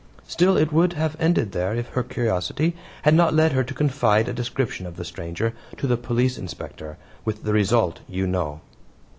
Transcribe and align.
Still 0.27 0.57
it 0.57 0.73
would 0.73 0.93
have 0.93 1.15
ended 1.19 1.51
there 1.51 1.75
if 1.75 1.89
her 1.89 2.01
curiosity 2.01 2.75
had 3.03 3.13
not 3.13 3.35
led 3.35 3.51
her 3.51 3.63
to 3.63 3.71
confide 3.75 4.27
a 4.27 4.33
description 4.33 4.87
of 4.87 4.95
the 4.95 5.05
stranger 5.05 5.53
to 5.77 5.85
the 5.85 5.95
Police 5.95 6.39
Inspector, 6.39 6.97
with 7.23 7.43
the 7.43 7.53
result 7.53 7.99
you 8.09 8.25
know." 8.25 8.61